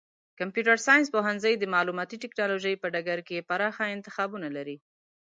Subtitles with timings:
[0.03, 0.03] د
[0.39, 4.77] کمپیوټر ساینس پوهنځی د معلوماتي ټکنالوژۍ په ډګر کې پراخه انتخابونه لري.